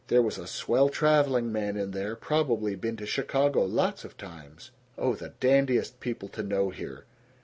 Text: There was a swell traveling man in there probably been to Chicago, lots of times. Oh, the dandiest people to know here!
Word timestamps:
There 0.07 0.23
was 0.23 0.39
a 0.39 0.47
swell 0.47 0.89
traveling 0.89 1.51
man 1.51 1.77
in 1.77 1.91
there 1.91 2.15
probably 2.15 2.73
been 2.73 2.97
to 2.97 3.05
Chicago, 3.05 3.63
lots 3.65 4.03
of 4.03 4.17
times. 4.17 4.71
Oh, 4.97 5.13
the 5.13 5.33
dandiest 5.39 5.99
people 5.99 6.27
to 6.29 6.41
know 6.41 6.71
here! 6.71 7.05